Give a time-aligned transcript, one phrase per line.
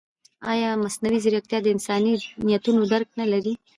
[0.51, 2.13] ایا مصنوعي ځیرکتیا د انساني
[2.45, 3.53] نیتونو درک نه لري؟